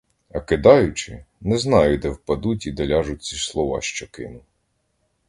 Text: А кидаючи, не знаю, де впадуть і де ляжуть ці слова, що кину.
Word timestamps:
А 0.29 0.39
кидаючи, 0.41 1.25
не 1.41 1.57
знаю, 1.57 1.97
де 1.97 2.09
впадуть 2.09 2.67
і 2.67 2.71
де 2.71 2.87
ляжуть 2.87 3.23
ці 3.23 3.35
слова, 3.35 3.81
що 3.81 4.07
кину. 4.07 4.41